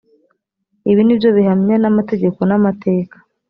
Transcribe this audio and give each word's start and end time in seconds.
ibi 0.91 1.01
ni 1.03 1.17
byo 1.19 1.29
bihamya 1.35 1.75
n 1.79 1.85
amategeko 1.91 2.39
n 2.49 2.51
amateka 2.59 3.15